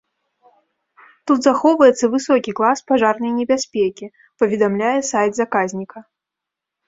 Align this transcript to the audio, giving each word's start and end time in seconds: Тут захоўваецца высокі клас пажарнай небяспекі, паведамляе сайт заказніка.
Тут 1.31 1.39
захоўваецца 1.47 2.05
высокі 2.13 2.51
клас 2.59 2.81
пажарнай 2.91 3.31
небяспекі, 3.39 4.05
паведамляе 4.45 4.95
сайт 5.11 5.31
заказніка. 5.41 5.97